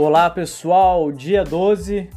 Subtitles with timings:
[0.00, 2.08] Olá pessoal, dia 12,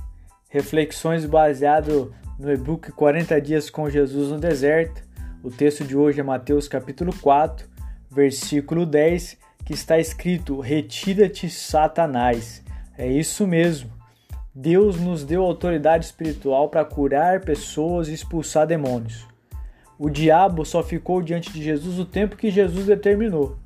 [0.52, 5.02] reflexões baseado no e-book 40 dias com Jesus no deserto.
[5.42, 7.68] O texto de hoje é Mateus capítulo 4,
[8.08, 9.36] versículo 10,
[9.66, 12.64] que está escrito: Retira-te, Satanás.
[12.96, 13.90] É isso mesmo.
[14.54, 19.26] Deus nos deu autoridade espiritual para curar pessoas e expulsar demônios.
[19.98, 23.58] O diabo só ficou diante de Jesus o tempo que Jesus determinou.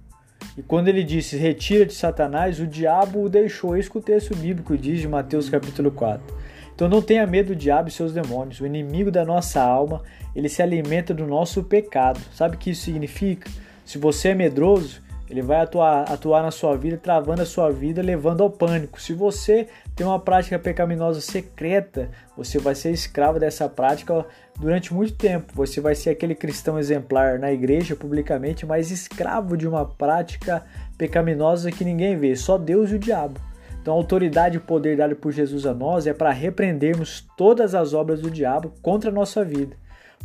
[0.58, 3.76] E quando ele disse, retira-te Satanás, o diabo o deixou.
[3.76, 6.36] Eis que o texto bíblico diz de Mateus capítulo 4.
[6.74, 8.60] Então não tenha medo do diabo e seus demônios.
[8.60, 10.02] O inimigo da nossa alma,
[10.36, 12.20] ele se alimenta do nosso pecado.
[12.34, 13.50] Sabe o que isso significa?
[13.86, 18.02] Se você é medroso, ele vai atuar, atuar na sua vida, travando a sua vida,
[18.02, 19.02] levando ao pânico.
[19.02, 24.26] Se você tem uma prática pecaminosa secreta, você vai ser escravo dessa prática
[24.60, 25.52] durante muito tempo.
[25.56, 30.64] Você vai ser aquele cristão exemplar na igreja, publicamente, mas escravo de uma prática
[30.96, 33.40] pecaminosa que ninguém vê, só Deus e o diabo.
[33.82, 37.74] Então, a autoridade e o poder dado por Jesus a nós é para repreendermos todas
[37.74, 39.76] as obras do diabo contra a nossa vida.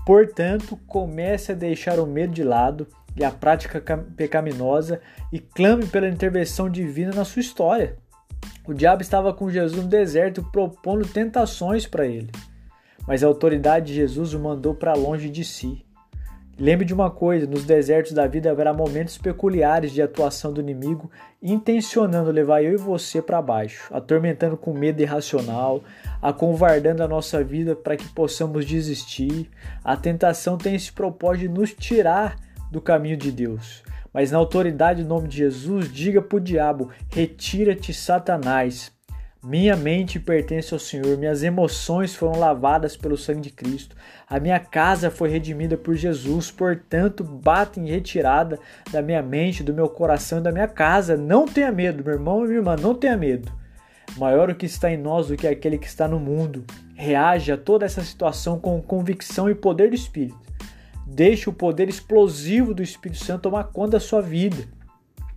[0.05, 2.86] Portanto, comece a deixar o medo de lado
[3.20, 3.82] e a prática
[4.16, 7.98] pecaminosa e clame pela intervenção divina na sua história.
[8.66, 12.30] O diabo estava com Jesus no deserto propondo tentações para ele,
[13.06, 15.84] mas a autoridade de Jesus o mandou para longe de si.
[16.58, 21.10] Lembre de uma coisa: nos desertos da vida haverá momentos peculiares de atuação do inimigo,
[21.42, 25.82] intencionando levar eu e você para baixo, atormentando com medo irracional,
[26.22, 29.50] acovardando a nossa vida para que possamos desistir.
[29.84, 32.36] A tentação tem esse propósito de nos tirar
[32.70, 33.82] do caminho de Deus.
[34.12, 38.92] Mas na autoridade do nome de Jesus, diga para o diabo: retira-te, Satanás.
[39.42, 43.96] Minha mente pertence ao Senhor, minhas emoções foram lavadas pelo sangue de Cristo,
[44.28, 48.58] a minha casa foi redimida por Jesus, portanto, bata em retirada
[48.92, 51.16] da minha mente, do meu coração e da minha casa.
[51.16, 53.50] Não tenha medo, meu irmão e minha irmã, não tenha medo.
[54.18, 56.62] Maior o que está em nós do que aquele que está no mundo.
[56.95, 60.49] Reage a toda essa situação com convicção e poder do Espírito.
[61.12, 64.64] Deixe o poder explosivo do Espírito Santo tomar conta da sua vida.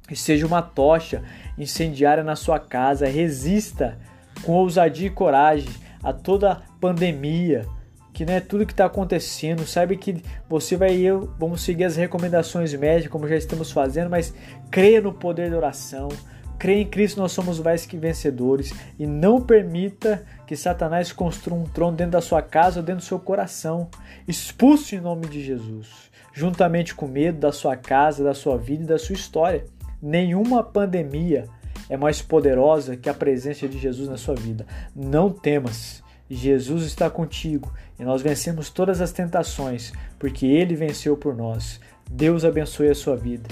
[0.10, 1.24] E seja uma tocha
[1.58, 3.08] incendiária na sua casa.
[3.08, 3.98] Resista
[4.44, 5.70] com ousadia e coragem
[6.04, 7.66] a toda pandemia,
[8.14, 9.66] que não é tudo que está acontecendo.
[9.66, 14.12] Sabe que você vai e eu vamos seguir as recomendações médicas, como já estamos fazendo,
[14.12, 14.32] mas
[14.70, 16.10] creia no poder da oração.
[16.58, 18.74] Creia em Cristo, nós somos mais que vencedores.
[18.98, 23.08] E não permita que Satanás construa um trono dentro da sua casa ou dentro do
[23.08, 23.90] seu coração.
[24.28, 28.88] Expulse em nome de Jesus, juntamente com medo da sua casa, da sua vida e
[28.88, 29.66] da sua história.
[30.02, 31.48] Nenhuma pandemia
[31.90, 34.66] é mais poderosa que a presença de Jesus na sua vida.
[34.96, 36.02] Não temas.
[36.30, 41.80] Jesus está contigo e nós vencemos todas as tentações, porque ele venceu por nós.
[42.10, 43.48] Deus abençoe a sua vida.